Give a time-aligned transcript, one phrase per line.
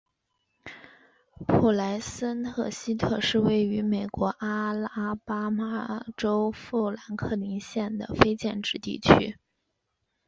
[1.45, 9.37] 普莱森特西特是一个位于美国阿拉巴马州富兰克林县的非建制地区。